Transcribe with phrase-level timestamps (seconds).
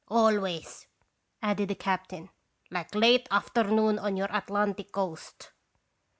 [0.07, 0.87] "Always,"
[1.43, 2.31] added the captain,
[2.71, 5.51] "like late afternoon on your Atlantic coast."